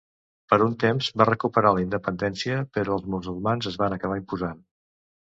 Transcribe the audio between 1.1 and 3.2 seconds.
va recuperar la independència però els